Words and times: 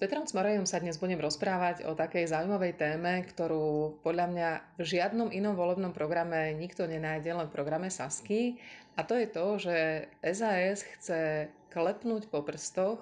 Petrom 0.00 0.24
Cmarojom 0.24 0.64
sa 0.64 0.80
dnes 0.80 0.96
budem 0.96 1.20
rozprávať 1.20 1.84
o 1.84 1.92
takej 1.92 2.32
zaujímavej 2.32 2.72
téme, 2.80 3.20
ktorú 3.20 4.00
podľa 4.00 4.26
mňa 4.32 4.48
v 4.80 4.82
žiadnom 4.96 5.28
inom 5.28 5.52
volebnom 5.52 5.92
programe 5.92 6.56
nikto 6.56 6.88
nenájde, 6.88 7.36
len 7.36 7.44
v 7.44 7.52
programe 7.52 7.92
Sasky. 7.92 8.56
A 8.96 9.04
to 9.04 9.12
je 9.12 9.28
to, 9.28 9.60
že 9.60 9.76
SAS 10.24 10.88
chce 10.88 11.52
klepnúť 11.68 12.32
po 12.32 12.40
prstoch 12.40 12.96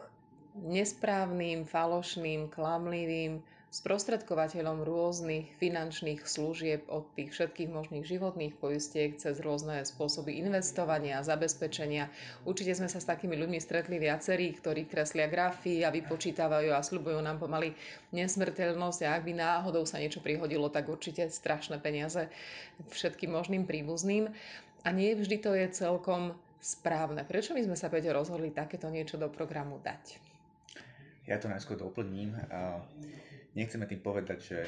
nesprávnym, 0.59 1.71
falošným, 1.71 2.51
klamlivým, 2.51 3.47
sprostredkovateľom 3.69 4.81
rôznych 4.81 5.53
finančných 5.61 6.25
služieb 6.25 6.89
od 6.89 7.05
tých 7.13 7.37
všetkých 7.37 7.69
možných 7.69 8.05
životných 8.09 8.57
poistiek 8.57 9.13
cez 9.21 9.45
rôzne 9.45 9.85
spôsoby 9.85 10.41
investovania 10.41 11.21
a 11.21 11.27
zabezpečenia. 11.27 12.09
Určite 12.49 12.81
sme 12.81 12.89
sa 12.89 12.97
s 12.97 13.05
takými 13.05 13.37
ľuďmi 13.37 13.61
stretli 13.61 14.01
viacerí, 14.01 14.57
ktorí 14.57 14.89
kreslia 14.89 15.29
grafy 15.29 15.85
a 15.85 15.93
vypočítavajú 15.93 16.73
a 16.73 16.81
slubujú 16.81 17.21
nám 17.21 17.37
pomaly 17.37 17.77
nesmrteľnosť 18.17 19.05
a 19.05 19.21
ak 19.21 19.23
by 19.29 19.33
náhodou 19.37 19.85
sa 19.85 20.01
niečo 20.01 20.25
prihodilo, 20.25 20.73
tak 20.73 20.89
určite 20.89 21.29
strašné 21.29 21.77
peniaze 21.85 22.33
všetkým 22.89 23.37
možným 23.37 23.69
príbuzným. 23.69 24.33
A 24.87 24.89
nie 24.97 25.13
vždy 25.13 25.45
to 25.45 25.53
je 25.53 25.69
celkom 25.77 26.33
správne. 26.65 27.21
Prečo 27.29 27.53
my 27.53 27.61
sme 27.61 27.77
sa, 27.77 27.93
Peťo, 27.93 28.17
rozhodli 28.17 28.49
takéto 28.49 28.89
niečo 28.89 29.21
do 29.21 29.29
programu 29.29 29.77
dať? 29.85 30.17
Ja 31.29 31.37
to 31.37 31.53
najskôr 31.53 31.77
doplním. 31.77 32.33
Nechceme 33.59 33.91
tým 33.91 33.99
povedať, 33.99 34.39
že 34.39 34.59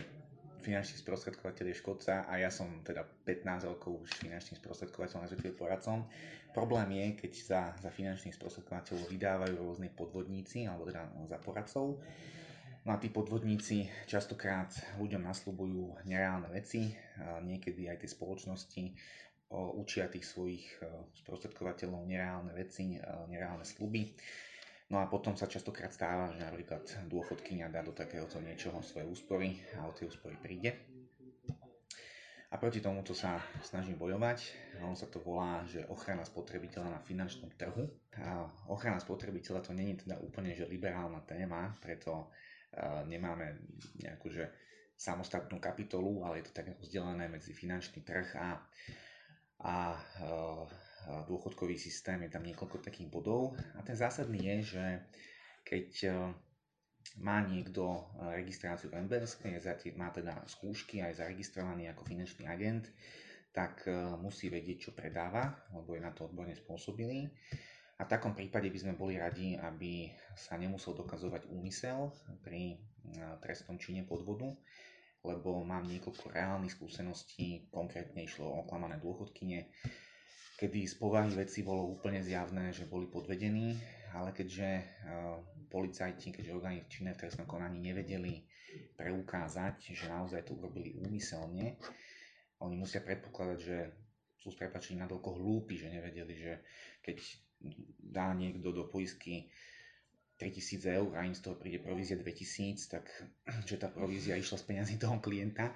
finančný 0.66 0.98
sprostredkovateľ 0.98 1.70
je 1.70 1.78
škodca 1.78 2.26
a 2.26 2.42
ja 2.42 2.50
som 2.50 2.82
teda 2.82 3.06
15 3.22 3.70
rokov 3.70 4.02
už 4.02 4.10
finančným 4.18 4.58
sprostredkovateľom, 4.58 5.30
respektíve 5.30 5.54
poradcom. 5.54 6.10
Problém 6.50 6.98
je, 6.98 7.06
keď 7.22 7.32
za, 7.38 7.62
za 7.78 7.90
finančných 7.94 8.34
sprostredkovateľov 8.34 9.06
vydávajú 9.06 9.54
rôzne 9.62 9.94
podvodníci 9.94 10.66
alebo 10.66 10.90
teda 10.90 11.06
za 11.30 11.38
poradcov. 11.38 12.02
No 12.82 12.90
a 12.90 12.98
tí 12.98 13.14
podvodníci 13.14 13.86
častokrát 14.10 14.74
ľuďom 14.98 15.22
nasľubujú 15.22 16.10
nereálne 16.10 16.50
veci, 16.50 16.90
niekedy 17.46 17.86
aj 17.86 18.02
tie 18.02 18.10
spoločnosti 18.10 18.84
učia 19.54 20.10
tých 20.10 20.26
svojich 20.26 20.66
sprostredkovateľov 21.14 22.10
nereálne 22.10 22.50
veci, 22.58 22.98
nereálne 23.30 23.62
sluby 23.62 24.18
No 24.90 24.98
a 24.98 25.06
potom 25.06 25.38
sa 25.38 25.46
častokrát 25.46 25.94
stáva, 25.94 26.34
že 26.34 26.42
napríklad 26.42 26.82
dôchodkynia 27.06 27.70
dá 27.70 27.86
do 27.86 27.94
takéhoto 27.94 28.42
niečoho 28.42 28.82
svoje 28.82 29.06
úspory 29.06 29.54
a 29.78 29.86
o 29.86 29.94
tie 29.94 30.10
úspory 30.10 30.34
príde. 30.34 30.74
A 32.50 32.58
proti 32.58 32.82
tomuto 32.82 33.14
sa 33.14 33.38
snažím 33.62 33.94
bojovať. 33.94 34.50
On 34.82 34.98
sa 34.98 35.06
to 35.06 35.22
volá, 35.22 35.62
že 35.70 35.86
ochrana 35.86 36.26
spotrebiteľa 36.26 36.98
na 36.98 37.00
finančnom 37.06 37.54
trhu. 37.54 37.86
A 38.18 38.50
ochrana 38.66 38.98
spotrebiteľa 38.98 39.62
to 39.62 39.70
není 39.70 39.94
teda 39.94 40.18
úplne 40.18 40.58
že 40.58 40.66
liberálna 40.66 41.22
téma, 41.22 41.70
preto 41.78 42.34
nemáme 43.06 43.62
nejakú 44.02 44.26
že 44.34 44.50
samostatnú 44.98 45.62
kapitolu, 45.62 46.26
ale 46.26 46.42
je 46.42 46.50
to 46.50 46.56
tak 46.58 46.74
rozdelené 46.74 47.30
medzi 47.30 47.54
finančný 47.54 48.02
trh 48.02 48.34
a, 48.36 48.58
a 49.62 49.74
dôchodkový 51.08 51.80
systém, 51.80 52.20
je 52.26 52.30
tam 52.30 52.44
niekoľko 52.44 52.84
takých 52.84 53.08
bodov. 53.08 53.56
A 53.76 53.80
ten 53.82 53.96
zásadný 53.96 54.40
je, 54.40 54.76
že 54.76 54.84
keď 55.64 55.88
e, 56.04 56.10
má 57.20 57.42
niekto 57.44 57.84
e, 57.86 58.00
registráciu 58.42 58.90
v 58.90 59.06
MBS, 59.06 59.40
má 59.96 60.10
teda 60.10 60.42
skúšky 60.46 61.00
a 61.00 61.10
je 61.10 61.20
zaregistrovaný 61.20 61.90
ako 61.90 62.02
finančný 62.06 62.46
agent, 62.48 62.90
tak 63.50 63.86
e, 63.86 63.92
musí 64.18 64.48
vedieť, 64.48 64.90
čo 64.90 64.96
predáva, 64.96 65.50
lebo 65.74 65.94
je 65.94 66.02
na 66.02 66.12
to 66.14 66.26
odborne 66.26 66.54
spôsobilý. 66.54 67.30
A 68.00 68.08
v 68.08 68.12
takom 68.16 68.32
prípade 68.32 68.72
by 68.72 68.78
sme 68.80 68.94
boli 68.96 69.20
radi, 69.20 69.60
aby 69.60 70.08
sa 70.32 70.56
nemusel 70.56 70.96
dokazovať 70.96 71.52
úmysel 71.52 72.08
pri 72.40 72.80
trestnom 73.44 73.76
čine 73.76 74.08
podvodu, 74.08 74.56
lebo 75.20 75.60
mám 75.60 75.84
niekoľko 75.84 76.32
reálnych 76.32 76.80
skúseností, 76.80 77.68
konkrétne 77.68 78.24
išlo 78.24 78.48
o 78.48 78.64
oklamané 78.64 78.96
dôchodkyne, 79.04 79.68
kedy 80.60 80.84
z 80.84 80.94
povahy 81.00 81.32
veci 81.32 81.64
bolo 81.64 81.88
úplne 81.88 82.20
zjavné, 82.20 82.68
že 82.76 82.84
boli 82.84 83.08
podvedení, 83.08 83.80
ale 84.12 84.36
keďže 84.36 84.68
uh, 85.08 85.40
policajti, 85.72 86.36
keďže 86.36 86.52
orgány 86.52 86.84
činné 86.84 87.16
v 87.16 87.24
trestnom 87.24 87.48
konaní 87.48 87.80
nevedeli 87.80 88.44
preukázať, 89.00 89.96
že 89.96 90.12
naozaj 90.12 90.44
to 90.44 90.52
urobili 90.52 91.00
úmyselne, 91.00 91.80
oni 92.60 92.76
musia 92.76 93.00
predpokladať, 93.00 93.58
že 93.58 93.78
sú 94.36 94.52
s 94.52 94.60
prepačením 94.60 95.08
nadolko 95.08 95.32
hlúpi, 95.32 95.80
že 95.80 95.88
nevedeli, 95.88 96.34
že 96.36 96.52
keď 97.00 97.16
dá 98.04 98.36
niekto 98.36 98.68
do 98.68 98.84
poisky 98.84 99.48
3000 100.36 100.96
eur 100.96 101.10
a 101.16 101.24
im 101.24 101.36
z 101.36 101.44
toho 101.44 101.56
príde 101.56 101.80
provízia 101.80 102.16
2000, 102.16 102.76
tak 102.88 103.08
že 103.68 103.80
tá 103.80 103.88
provízia 103.88 104.36
išla 104.36 104.60
z 104.60 104.64
peniazy 104.64 104.94
toho 105.00 105.16
klienta, 105.24 105.72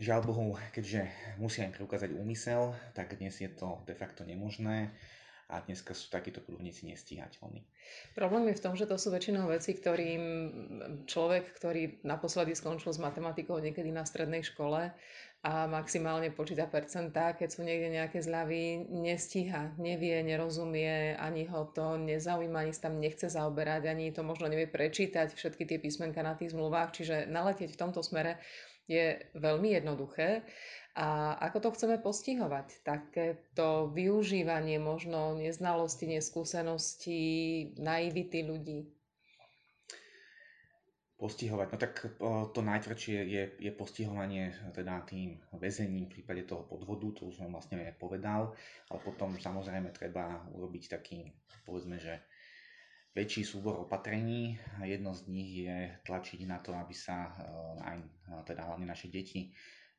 Žiaľ 0.00 0.20
Bohu, 0.24 0.56
keďže 0.72 1.12
musia 1.36 1.68
im 1.68 1.76
preukázať 1.76 2.16
úmysel, 2.16 2.72
tak 2.96 3.20
dnes 3.20 3.36
je 3.36 3.52
to 3.52 3.84
de 3.84 3.92
facto 3.92 4.24
nemožné 4.24 4.88
a 5.52 5.60
dneska 5.60 5.92
sú 5.92 6.08
takíto 6.08 6.40
prúdnici 6.40 6.88
nestíhateľní. 6.88 7.60
Problém 8.16 8.48
je 8.48 8.56
v 8.56 8.64
tom, 8.64 8.72
že 8.80 8.88
to 8.88 8.96
sú 8.96 9.12
väčšinou 9.12 9.52
veci, 9.52 9.76
ktorým 9.76 10.24
človek, 11.04 11.52
ktorý 11.52 12.00
naposledy 12.00 12.56
skončil 12.56 12.96
s 12.96 13.02
matematikou 13.02 13.60
niekedy 13.60 13.92
na 13.92 14.08
strednej 14.08 14.40
škole 14.40 14.88
a 15.44 15.52
maximálne 15.68 16.32
počíta 16.32 16.64
percentá, 16.64 17.36
keď 17.36 17.48
sú 17.52 17.60
niekde 17.60 17.92
nejaké 18.00 18.24
zľavy, 18.24 18.88
nestíha, 18.88 19.76
nevie, 19.76 20.16
nerozumie, 20.24 21.12
ani 21.20 21.44
ho 21.44 21.68
to 21.76 22.00
nezaujíma, 22.00 22.64
ani 22.64 22.72
sa 22.72 22.88
tam 22.88 23.04
nechce 23.04 23.28
zaoberať, 23.28 23.84
ani 23.84 24.16
to 24.16 24.24
možno 24.24 24.48
nevie 24.48 24.64
prečítať 24.64 25.36
všetky 25.36 25.68
tie 25.68 25.76
písmenka 25.76 26.24
na 26.24 26.40
tých 26.40 26.56
zmluvách, 26.56 26.96
čiže 26.96 27.28
naletieť 27.28 27.76
v 27.76 27.80
tomto 27.84 28.00
smere 28.00 28.40
je 28.90 29.06
veľmi 29.38 29.78
jednoduché. 29.78 30.42
A 30.98 31.38
ako 31.38 31.70
to 31.70 31.74
chceme 31.78 32.02
postihovať? 32.02 32.82
Takéto 32.82 33.94
využívanie 33.94 34.82
možno 34.82 35.38
neznalosti, 35.38 36.10
neskúsenosti, 36.10 37.22
naivity 37.78 38.42
ľudí? 38.42 38.80
Postihovať, 41.14 41.68
no 41.68 41.76
tak 41.76 41.94
to 42.56 42.60
najtvrdšie 42.64 43.16
je, 43.28 43.42
je 43.60 43.72
postihovanie 43.76 44.56
teda 44.72 45.04
tým 45.04 45.36
väzením 45.52 46.08
v 46.08 46.16
prípade 46.16 46.48
toho 46.48 46.64
podvodu, 46.64 47.12
to 47.12 47.28
už 47.28 47.44
som 47.44 47.52
vlastne 47.52 47.76
povedal, 48.00 48.56
ale 48.88 48.98
potom 49.04 49.36
samozrejme 49.36 49.92
treba 49.92 50.40
urobiť 50.56 50.96
taký, 50.96 51.28
povedzme, 51.68 52.00
že 52.00 52.24
väčší 53.14 53.42
súbor 53.42 53.78
opatrení. 53.82 54.58
Jedno 54.86 55.14
z 55.14 55.26
nich 55.26 55.50
je 55.66 55.90
tlačiť 56.06 56.46
na 56.46 56.62
to, 56.62 56.74
aby 56.74 56.94
sa 56.94 57.26
eh, 57.26 57.90
aj 57.94 57.98
eh, 57.98 58.39
teda 58.42 58.66
hlavne 58.66 58.86
naše 58.88 59.12
deti, 59.12 59.50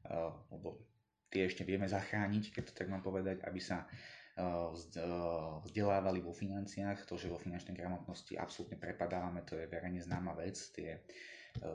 eh, 0.08 0.32
lebo 0.54 0.82
tie 1.32 1.48
ešte 1.48 1.64
vieme 1.64 1.88
zachrániť, 1.88 2.52
keď 2.52 2.64
to 2.70 2.74
tak 2.76 2.92
mám 2.92 3.00
povedať, 3.00 3.40
aby 3.48 3.60
sa 3.62 3.88
vzdelávali 5.68 6.24
vo 6.24 6.32
financiách. 6.32 7.04
To, 7.04 7.20
že 7.20 7.28
vo 7.28 7.38
finančnej 7.38 7.76
gramotnosti 7.76 8.40
absolútne 8.40 8.80
prepadávame, 8.80 9.44
to 9.44 9.60
je 9.60 9.68
verejne 9.68 10.00
známa 10.00 10.34
vec. 10.40 10.56
Tie 10.72 11.04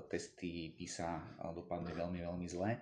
testy 0.08 0.72
PISA 0.72 1.20
dopadli 1.52 1.92
veľmi, 1.92 2.24
veľmi 2.24 2.46
zle. 2.48 2.80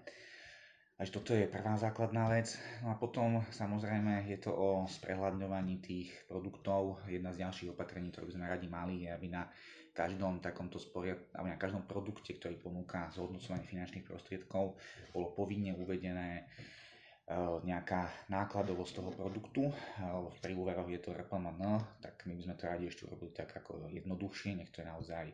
Až 0.94 1.10
toto 1.10 1.34
je 1.34 1.50
prvá 1.50 1.74
základná 1.74 2.30
vec. 2.30 2.54
No 2.86 2.94
a 2.94 2.96
potom 2.96 3.42
samozrejme 3.50 4.30
je 4.30 4.38
to 4.38 4.54
o 4.54 4.86
sprehľadňovaní 4.86 5.82
tých 5.82 6.14
produktov. 6.30 7.02
Jedna 7.10 7.34
z 7.34 7.42
ďalších 7.42 7.74
opatrení, 7.74 8.14
ktoré 8.14 8.30
by 8.30 8.34
sme 8.38 8.46
radi 8.46 8.68
mali, 8.70 8.94
je, 9.02 9.10
aby 9.10 9.26
na 9.26 9.42
každom 9.94 10.42
takomto 10.42 10.82
sporiad, 10.82 11.30
aby 11.38 11.54
na 11.54 11.58
každom 11.58 11.86
produkte, 11.86 12.34
ktorý 12.34 12.58
ponúka 12.58 13.06
zhodnocovanie 13.14 13.64
finančných 13.64 14.04
prostriedkov, 14.04 14.74
bolo 15.14 15.26
povinne 15.38 15.70
uvedené 15.78 16.42
e, 16.42 16.44
nejaká 17.62 18.26
nákladovosť 18.26 18.92
toho 18.98 19.10
produktu. 19.14 19.70
E, 19.70 19.74
pri 20.42 20.52
úveroch 20.58 20.90
je 20.90 20.98
to 20.98 21.14
RPMN, 21.14 21.62
tak 22.02 22.26
my 22.26 22.34
by 22.34 22.42
sme 22.42 22.54
to 22.58 22.64
radi 22.66 22.84
ešte 22.90 23.06
urobili 23.06 23.30
tak 23.30 23.54
ako 23.54 23.86
jednoduchšie, 23.94 24.58
nech 24.58 24.74
to 24.74 24.82
je 24.82 24.90
naozaj, 24.90 25.26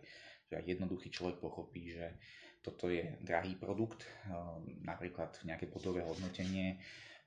že 0.53 0.55
aj 0.61 0.65
jednoduchý 0.69 1.09
človek 1.09 1.41
pochopí, 1.41 1.97
že 1.97 2.21
toto 2.61 2.93
je 2.93 3.17
drahý 3.25 3.57
produkt, 3.57 4.05
ehm, 4.29 4.85
napríklad 4.85 5.41
nejaké 5.49 5.65
podové 5.73 6.05
hodnotenie 6.05 6.77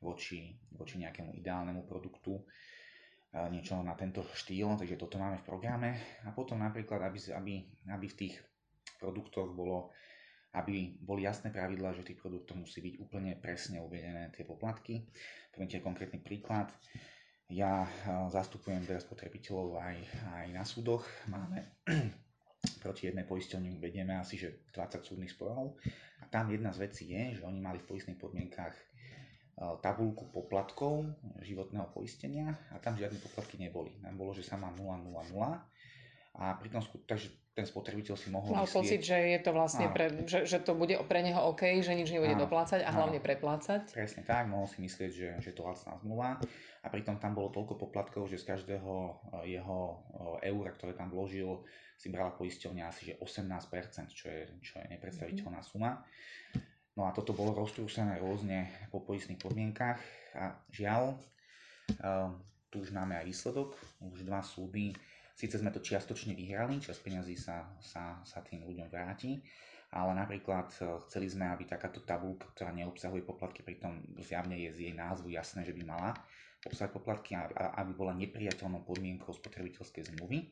voči, 0.06 0.53
voči 0.77 1.01
nejakému 1.01 1.33
ideálnemu 1.41 1.81
produktu, 1.89 2.45
niečo 3.50 3.81
na 3.81 3.97
tento 3.97 4.21
štýl, 4.33 4.77
takže 4.77 4.97
toto 4.97 5.18
máme 5.18 5.41
v 5.41 5.47
programe. 5.47 5.89
A 6.25 6.31
potom 6.31 6.62
napríklad, 6.62 7.01
aby, 7.01 7.18
aby, 7.33 7.53
aby 7.89 8.06
v 8.06 8.18
tých 8.25 8.35
produktoch 9.01 9.50
bolo 9.51 9.89
aby 10.53 11.01
boli 11.01 11.25
jasné 11.25 11.50
pravidlá, 11.50 11.97
že 11.97 12.06
tých 12.06 12.21
produktov 12.21 12.62
musí 12.62 12.77
byť 12.77 12.95
úplne 13.01 13.33
presne 13.41 13.81
uvedené 13.81 14.30
tie 14.38 14.45
poplatky. 14.45 15.01
Poviem 15.50 15.81
konkrétny 15.81 16.21
príklad. 16.21 16.69
Ja 17.50 17.89
zastupujem 18.30 18.85
teraz 18.85 19.06
spotrebiteľov 19.09 19.81
aj, 19.81 19.97
aj 20.45 20.47
na 20.53 20.62
súdoch. 20.62 21.09
Máme 21.25 21.81
proti 22.86 23.09
jednej 23.09 23.25
poisťovni 23.25 23.81
vedieme 23.81 24.13
asi 24.13 24.38
že 24.38 24.69
20 24.77 25.01
súdnych 25.01 25.33
sporov 25.33 25.75
a 26.21 26.29
tam 26.29 26.53
jedna 26.53 26.71
z 26.71 26.86
vecí 26.88 27.12
je, 27.12 27.41
že 27.41 27.44
oni 27.44 27.59
mali 27.59 27.81
v 27.81 27.89
poistných 27.89 28.21
podmienkach 28.21 28.71
e, 28.71 28.83
tabulku 29.53 30.25
poplatkov 30.33 31.05
životného 31.45 31.85
poistenia 31.94 32.57
a 32.73 32.81
tam 32.81 32.97
žiadne 32.97 33.21
poplatky 33.21 33.61
neboli. 33.61 33.94
Tam 34.01 34.17
bolo, 34.17 34.33
že 34.33 34.41
sa 34.41 34.57
má 34.57 34.73
0, 34.73 34.81
0, 35.05 35.13
0 35.13 35.61
a 36.33 36.57
pri 36.57 36.69
tom, 36.73 36.81
takže 37.05 37.29
ten 37.53 37.69
spotrebiteľ 37.69 38.17
si 38.17 38.33
mohol 38.33 38.57
Mal 38.57 38.65
myslieť... 38.65 38.73
pocit, 38.73 39.01
že 39.05 39.17
je 39.38 39.39
to 39.45 39.51
vlastne 39.53 39.85
pre, 39.94 40.25
že, 40.25 40.50
že 40.50 40.57
to 40.57 40.73
bude 40.73 40.97
pre 41.05 41.21
neho 41.21 41.38
OK, 41.53 41.85
že 41.85 41.94
nič 41.94 42.09
nebude 42.09 42.33
áno, 42.33 42.50
doplácať 42.50 42.81
a 42.81 42.89
hlavne 42.89 43.21
áno. 43.21 43.25
preplácať. 43.29 43.94
Presne 43.94 44.25
tak, 44.25 44.50
mohol 44.50 44.65
si 44.65 44.81
myslieť, 44.81 45.11
že, 45.13 45.29
že 45.38 45.53
to 45.53 45.61
lacná 45.61 45.94
zmluva 46.01 46.41
a 46.81 46.88
pritom 46.89 47.21
tam 47.21 47.38
bolo 47.38 47.53
toľko 47.53 47.77
poplatkov, 47.77 48.25
že 48.25 48.41
z 48.41 48.50
každého 48.50 48.94
eh, 49.45 49.53
jeho 49.53 49.79
eh, 50.41 50.50
eura, 50.50 50.73
ktoré 50.73 50.97
tam 50.97 51.13
vložil, 51.13 51.61
si 51.94 52.09
brala 52.09 52.33
poisťovňa 52.33 52.83
asi 52.89 53.13
že 53.13 53.21
18%, 53.21 54.09
čo 54.09 54.25
je, 54.33 54.41
čo 54.65 54.81
je 54.81 54.85
nepredstaviteľná 54.89 55.61
mhm. 55.61 55.67
suma. 55.69 56.01
No 56.93 57.09
a 57.09 57.11
toto 57.11 57.33
bolo 57.33 57.57
roztrúsené 57.57 58.21
rôzne 58.21 58.69
po 58.93 59.01
poistných 59.01 59.41
podmienkach 59.41 59.97
a 60.37 60.53
žiaľ, 60.69 61.17
um, 62.01 62.37
tu 62.69 62.85
už 62.85 62.93
máme 62.93 63.17
aj 63.17 63.25
výsledok, 63.25 63.73
už 64.01 64.25
dva 64.25 64.45
súdy 64.45 64.93
Síce 65.33 65.57
sme 65.57 65.73
to 65.73 65.81
čiastočne 65.81 66.37
vyhrali, 66.37 66.77
čas 66.77 67.01
peňazí 67.01 67.33
sa, 67.33 67.65
sa, 67.81 68.21
sa 68.21 68.45
tým 68.45 68.69
ľuďom 68.69 68.85
vráti, 68.85 69.41
ale 69.89 70.13
napríklad 70.13 70.69
e, 70.77 71.01
chceli 71.09 71.25
sme, 71.25 71.49
aby 71.49 71.65
takáto 71.65 72.05
tabulka, 72.05 72.45
ktorá 72.53 72.69
neobsahuje 72.69 73.25
poplatky, 73.25 73.65
pritom 73.65 73.97
zjavne 74.21 74.61
je 74.61 74.69
z 74.69 74.79
jej 74.89 74.93
názvu 74.93 75.33
jasné, 75.33 75.65
že 75.65 75.73
by 75.73 75.81
mala 75.89 76.13
obsahovať 76.63 76.95
poplatky, 76.95 77.35
aby 77.75 77.91
bola 77.91 78.15
nepriateľnou 78.15 78.87
podmienkou 78.87 79.35
spotrebiteľskej 79.35 80.15
zmluvy. 80.15 80.47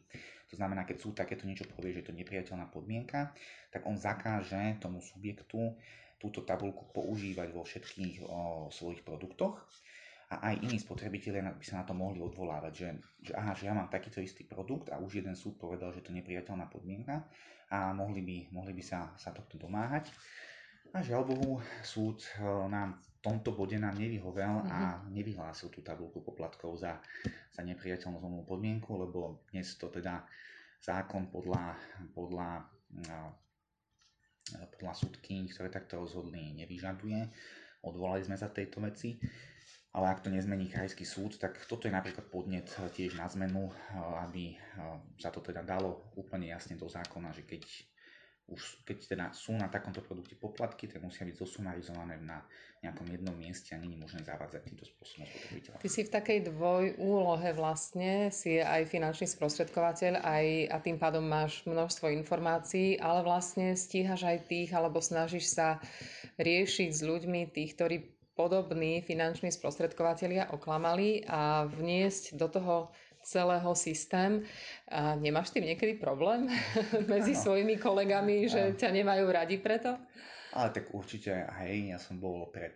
To 0.51 0.59
znamená, 0.59 0.83
keď 0.83 0.97
súd 0.99 1.15
takéto 1.15 1.47
niečo 1.47 1.63
povie, 1.71 1.95
že 1.95 2.03
je 2.03 2.07
to 2.11 2.19
nepriateľná 2.19 2.67
podmienka, 2.67 3.31
tak 3.71 3.87
on 3.87 3.95
zakáže 3.95 4.75
tomu 4.83 4.99
subjektu 4.99 5.71
túto 6.21 6.45
tabulku 6.45 6.85
používať 6.93 7.49
vo 7.49 7.65
všetkých 7.65 8.21
o, 8.21 8.69
svojich 8.69 9.01
produktoch 9.01 9.57
a 10.29 10.53
aj 10.53 10.61
iní 10.63 10.77
spotrebitelia 10.77 11.41
by 11.49 11.65
sa 11.65 11.81
na 11.81 11.85
to 11.89 11.97
mohli 11.97 12.21
odvolávať, 12.21 12.73
že, 12.77 12.89
že 13.25 13.33
aha, 13.33 13.57
že 13.57 13.65
ja 13.65 13.73
mám 13.73 13.89
takýto 13.89 14.21
istý 14.21 14.45
produkt 14.45 14.93
a 14.93 15.01
už 15.01 15.19
jeden 15.19 15.33
súd 15.33 15.57
povedal, 15.57 15.89
že 15.91 16.05
to 16.05 16.13
je 16.13 16.21
nepriateľná 16.21 16.69
podmienka 16.69 17.25
a 17.73 17.91
mohli 17.91 18.21
by, 18.21 18.37
mohli 18.53 18.71
by 18.77 18.83
sa, 18.85 19.11
sa 19.17 19.33
tohto 19.33 19.57
domáhať. 19.57 20.13
A 20.91 20.99
žiaľ 21.01 21.23
Bohu, 21.23 21.63
súd 21.83 22.21
nám 22.67 22.99
v 22.99 23.07
tomto 23.23 23.55
bode 23.55 23.79
nám 23.79 23.95
nevyhovel 23.95 24.61
mm-hmm. 24.61 24.71
a 24.71 24.79
mhm. 25.01 25.15
nevyhlásil 25.15 25.67
tú 25.71 25.79
tabulku 25.83 26.21
poplatkov 26.21 26.79
za, 26.79 26.99
za 27.51 27.61
nepriateľnú 27.65 28.19
zlomnú 28.19 28.43
podmienku, 28.45 28.93
lebo 28.99 29.43
dnes 29.49 29.73
to 29.79 29.87
teda 29.87 30.23
zákon 30.81 31.29
podľa, 31.29 31.77
podľa, 32.11 32.65
podľa 34.49 34.93
súdky, 34.97 35.47
ktoré 35.51 35.69
takto 35.69 36.01
rozhodli, 36.01 36.55
nevyžaduje. 36.57 37.29
Odvolali 37.85 38.25
sme 38.25 38.37
sa 38.37 38.49
tejto 38.49 38.81
veci 38.81 39.17
ale 39.91 40.07
ak 40.07 40.23
to 40.23 40.31
nezmení 40.31 40.71
krajský 40.71 41.03
súd, 41.03 41.35
tak 41.35 41.59
toto 41.67 41.87
je 41.87 41.93
napríklad 41.93 42.31
podnet 42.31 42.67
eh, 42.79 42.87
tiež 42.95 43.19
na 43.19 43.27
zmenu, 43.27 43.67
eh, 43.67 43.75
aby 44.23 44.55
eh, 44.55 44.57
sa 45.19 45.29
to 45.35 45.43
teda 45.43 45.67
dalo 45.67 46.11
úplne 46.15 46.47
jasne 46.47 46.79
do 46.79 46.87
zákona, 46.87 47.35
že 47.35 47.43
keď 47.43 47.67
už 48.49 48.83
keď 48.83 48.97
teda 49.07 49.25
sú 49.31 49.55
na 49.55 49.71
takomto 49.71 50.03
produkte 50.03 50.35
poplatky, 50.35 50.89
tak 50.89 50.99
musia 51.05 51.23
byť 51.23 51.35
zosumarizované 51.39 52.19
na 52.19 52.43
nejakom 52.81 53.05
jednom 53.07 53.37
mieste 53.37 53.71
a 53.71 53.79
není 53.79 53.93
možné 53.95 54.25
zavádzať 54.25 54.61
týmto 54.65 54.83
spôsobom 54.89 55.29
spotrebiteľa. 55.29 55.77
Ty 55.79 55.89
si 55.89 56.01
v 56.01 56.13
takej 56.13 56.39
dvojúlohe 56.49 57.49
vlastne, 57.53 58.33
si 58.33 58.57
aj 58.57 58.89
finančný 58.89 59.29
sprostredkovateľ 59.29 60.19
aj, 60.19 60.45
a 60.73 60.77
tým 60.81 60.97
pádom 60.97 61.21
máš 61.21 61.61
množstvo 61.69 62.09
informácií, 62.09 62.97
ale 62.97 63.21
vlastne 63.21 63.77
stíhaš 63.77 64.25
aj 64.25 64.49
tých, 64.49 64.73
alebo 64.73 64.97
snažíš 64.97 65.53
sa 65.53 65.77
riešiť 66.41 66.89
s 66.89 67.01
ľuďmi 67.05 67.53
tých, 67.53 67.77
ktorí 67.77 67.97
podobní 68.33 69.05
finanční 69.05 69.53
sprostredkovateľia 69.53 70.49
oklamali 70.49 71.27
a 71.29 71.69
vniesť 71.69 72.33
do 72.33 72.47
toho 72.49 72.75
celého 73.23 73.71
systém. 73.75 74.43
A 74.89 75.15
nemáš 75.15 75.53
tým 75.53 75.65
niekedy 75.65 75.97
problém 75.97 76.49
medzi 77.13 77.33
no. 77.37 77.41
svojimi 77.41 77.77
kolegami, 77.77 78.49
že 78.49 78.75
ťa 78.75 78.89
nemajú 78.91 79.25
radi 79.31 79.57
preto? 79.61 79.97
Ale 80.51 80.69
tak 80.75 80.91
určite, 80.91 81.31
hej, 81.63 81.95
ja 81.95 81.97
som 82.01 82.19
bol 82.19 82.51
pred 82.51 82.75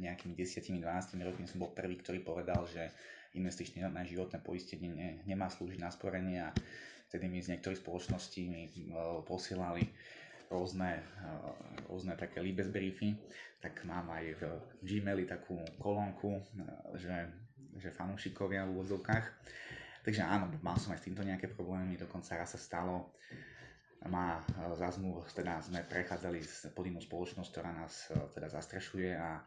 nejakými 0.00 0.32
10-12 0.32 0.80
rokmi 1.20 1.44
som 1.44 1.60
bol 1.60 1.76
prvý, 1.76 2.00
ktorý 2.00 2.24
povedal, 2.24 2.64
že 2.64 2.88
investičné 3.36 3.84
na 3.84 4.00
životné 4.00 4.40
poistenie 4.40 4.88
ne, 4.88 5.10
nemá 5.28 5.52
slúžiť 5.52 5.76
na 5.76 5.92
sporenie 5.92 6.40
a 6.40 6.50
vtedy 7.12 7.28
mi 7.28 7.44
z 7.44 7.52
niektorých 7.52 7.84
spoločností 7.84 8.48
mi 8.48 8.64
uh, 8.88 9.20
posielali 9.28 9.84
rôzne, 10.48 11.04
uh, 11.20 11.52
rôzne 11.92 12.16
také 12.16 12.40
libesbriefy 12.40 13.12
tak 13.60 13.84
mám 13.84 14.08
aj 14.08 14.24
v 14.40 14.42
Gmaili 14.80 15.28
takú 15.28 15.60
kolónku, 15.76 16.40
že, 16.96 17.28
že 17.76 17.92
fanúšikovia 17.92 18.64
v 18.64 18.72
úvodzovkách. 18.72 19.24
Takže 20.00 20.22
áno, 20.24 20.48
mal 20.64 20.80
som 20.80 20.96
aj 20.96 21.04
s 21.04 21.06
týmto 21.06 21.20
nejaké 21.20 21.52
problémy, 21.52 22.00
dokonca 22.00 22.40
raz 22.40 22.56
sa 22.56 22.60
stalo, 22.60 23.12
má 24.08 24.40
za 24.80 24.88
zmluv, 24.96 25.28
teda 25.36 25.60
sme 25.60 25.84
prechádzali 25.84 26.40
pod 26.72 26.84
inú 26.88 27.04
spoločnosť, 27.04 27.50
ktorá 27.52 27.70
nás 27.76 28.08
teda 28.32 28.48
zastrešuje 28.48 29.12
a 29.12 29.44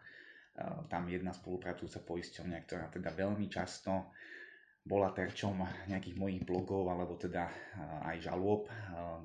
tam 0.86 1.10
jedna 1.10 1.34
spolupracujúca 1.34 2.06
poisťovňa, 2.06 2.58
ktorá 2.70 2.86
teda 2.94 3.10
veľmi 3.18 3.50
často 3.50 4.14
bola 4.86 5.10
terčom 5.10 5.58
nejakých 5.90 6.20
mojich 6.22 6.46
blogov 6.46 6.86
alebo 6.86 7.18
teda 7.18 7.50
aj 8.06 8.22
žalôb, 8.22 8.70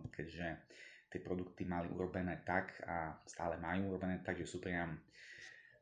keďže 0.09 0.65
tie 1.13 1.21
produkty 1.21 1.69
mali 1.69 1.93
urobené 1.93 2.41
tak 2.49 2.81
a 2.89 3.13
stále 3.29 3.61
majú 3.61 3.93
urobené 3.93 4.25
tak, 4.25 4.41
že 4.41 4.49
sú 4.49 4.65
priam 4.65 4.97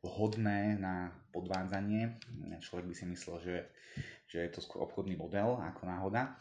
vhodné 0.02 0.74
na 0.78 1.10
podvádzanie. 1.30 2.18
Človek 2.62 2.86
by 2.90 2.94
si 2.94 3.04
myslel, 3.10 3.36
že, 3.42 3.56
že 4.26 4.46
je 4.46 4.50
to 4.52 4.60
skôr 4.60 4.82
obchodný 4.86 5.14
model 5.14 5.58
ako 5.62 5.82
náhoda. 5.86 6.34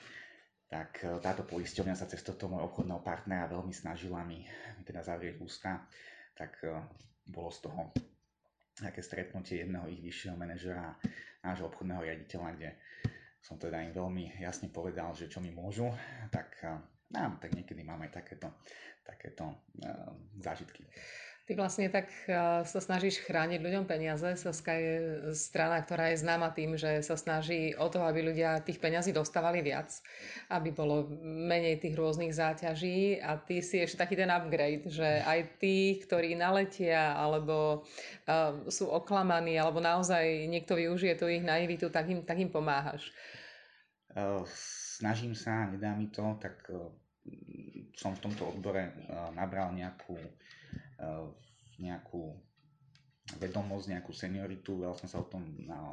Tak 0.66 1.06
e, 1.06 1.22
táto 1.22 1.46
poisťovňa 1.46 1.96
sa 1.96 2.10
cez 2.10 2.26
toto 2.26 2.50
môj 2.50 2.66
obchodného 2.68 3.02
partnera 3.06 3.46
veľmi 3.46 3.72
snažila 3.72 4.26
mi, 4.26 4.42
mi 4.78 4.84
teda 4.84 5.06
zavrieť 5.06 5.38
ústa. 5.42 5.86
Tak 6.34 6.52
e, 6.66 6.82
bolo 7.30 7.54
z 7.54 7.70
toho 7.70 7.94
také 8.76 9.00
stretnutie 9.00 9.64
jedného 9.64 9.88
ich 9.88 10.02
vyššieho 10.04 10.36
manažera, 10.36 10.98
nášho 11.46 11.72
obchodného 11.72 12.04
riaditeľa, 12.04 12.50
kde 12.58 12.70
som 13.40 13.56
teda 13.62 13.86
im 13.86 13.94
veľmi 13.94 14.42
jasne 14.42 14.68
povedal, 14.74 15.14
že 15.14 15.30
čo 15.30 15.40
mi 15.40 15.54
môžu, 15.54 15.88
tak 16.34 16.60
e, 16.66 16.76
No, 17.14 17.38
tak 17.38 17.54
niekedy 17.54 17.86
mám 17.86 18.02
aj 18.02 18.18
takéto, 18.18 18.50
takéto 19.06 19.46
uh, 19.46 20.10
zážitky. 20.42 20.82
Ty 21.46 21.54
vlastne 21.62 21.94
tak 21.94 22.10
uh, 22.26 22.66
sa 22.66 22.82
snažíš 22.82 23.22
chrániť 23.22 23.62
ľuďom 23.62 23.86
peniaze. 23.86 24.26
Saska 24.34 24.74
je 24.74 24.94
strana, 25.38 25.78
ktorá 25.86 26.10
je 26.10 26.26
známa 26.26 26.50
tým, 26.50 26.74
že 26.74 27.06
sa 27.06 27.14
snaží 27.14 27.78
o 27.78 27.86
to, 27.86 28.02
aby 28.02 28.26
ľudia 28.26 28.66
tých 28.66 28.82
peňazí 28.82 29.14
dostávali 29.14 29.62
viac, 29.62 29.94
aby 30.50 30.74
bolo 30.74 31.06
menej 31.22 31.86
tých 31.86 31.94
rôznych 31.94 32.34
záťaží 32.34 33.22
a 33.22 33.38
ty 33.38 33.62
si 33.62 33.78
ešte 33.78 34.02
taký 34.02 34.18
ten 34.18 34.34
upgrade, 34.34 34.90
že 34.90 35.22
aj 35.22 35.62
tí, 35.62 36.02
ktorí 36.02 36.34
naletia 36.34 37.14
alebo 37.14 37.86
uh, 38.26 38.66
sú 38.66 38.90
oklamaní 38.90 39.62
alebo 39.62 39.78
naozaj 39.78 40.50
niekto 40.50 40.74
využije 40.74 41.14
tú 41.14 41.30
ich 41.30 41.46
naivitu, 41.46 41.94
tak 41.94 42.10
im, 42.10 42.26
tak 42.26 42.42
im 42.42 42.50
pomáhaš. 42.50 43.14
Uh, 44.18 44.42
snažím 44.98 45.38
sa, 45.38 45.70
nedá 45.70 45.94
mi 45.94 46.10
to, 46.10 46.26
tak 46.42 46.58
som 47.98 48.14
v 48.14 48.22
tomto 48.22 48.54
odbore 48.54 48.94
nabral 49.34 49.74
nejakú, 49.74 50.14
nejakú 51.82 52.36
vedomosť, 53.42 53.86
nejakú 53.92 54.14
senioritu, 54.14 54.80
veľa 54.80 54.96
som 54.96 55.10
sa 55.10 55.18
o 55.20 55.28
tom 55.28 55.44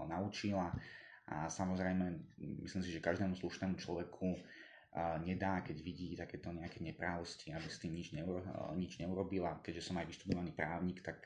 naučil 0.08 0.54
a, 0.60 0.70
samozrejme 1.48 2.36
myslím 2.66 2.82
si, 2.84 2.92
že 2.92 3.00
každému 3.00 3.38
slušnému 3.38 3.80
človeku 3.80 4.36
nedá, 5.24 5.64
keď 5.64 5.76
vidí 5.80 6.12
takéto 6.12 6.52
nejaké 6.52 6.84
neprávosti, 6.84 7.48
aby 7.56 7.64
s 7.64 7.80
tým 7.80 7.96
nič, 7.96 8.12
neuro, 8.12 8.44
nič 8.76 9.00
neurobil 9.00 9.48
a 9.48 9.56
keďže 9.64 9.88
som 9.88 9.96
aj 9.96 10.12
vyštudovaný 10.12 10.52
právnik, 10.52 11.00
tak 11.00 11.24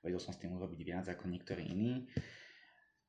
vedel 0.00 0.16
som 0.16 0.32
s 0.32 0.40
tým 0.40 0.56
urobiť 0.56 0.80
viac 0.80 1.06
ako 1.12 1.28
niektorí 1.28 1.68
iní. 1.68 2.08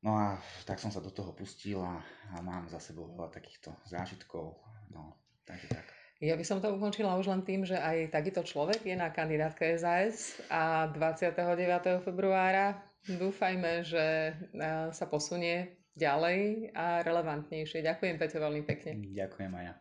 No 0.04 0.20
a 0.20 0.38
tak 0.68 0.84
som 0.84 0.92
sa 0.92 1.00
do 1.00 1.10
toho 1.10 1.32
pustil 1.32 1.80
a, 1.80 2.04
a 2.36 2.44
mám 2.44 2.68
za 2.68 2.84
sebou 2.84 3.10
veľa 3.16 3.32
takýchto 3.32 3.72
zážitkov. 3.88 4.60
No, 4.92 5.18
takže 5.48 5.72
tak. 5.72 5.88
Ja 6.24 6.40
by 6.40 6.46
som 6.48 6.64
to 6.64 6.72
ukončila 6.72 7.20
už 7.20 7.28
len 7.28 7.44
tým, 7.44 7.68
že 7.68 7.76
aj 7.76 8.16
takýto 8.16 8.42
človek 8.42 8.88
je 8.88 8.96
na 8.96 9.12
kandidátke 9.12 9.76
SAS 9.76 10.40
a 10.48 10.88
29. 10.90 11.36
februára 12.02 12.80
dúfajme, 13.06 13.84
že 13.86 14.34
sa 14.96 15.06
posunie 15.06 15.76
ďalej 15.94 16.72
a 16.74 17.04
relevantnejšie. 17.06 17.84
Ďakujem 17.86 18.16
Peťo 18.18 18.42
veľmi 18.42 18.64
pekne. 18.66 18.98
Ďakujem 19.14 19.52
aj 19.54 19.64
ja. 19.70 19.74